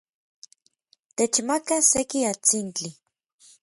[1.15, 2.89] Techmaka seki atsintli.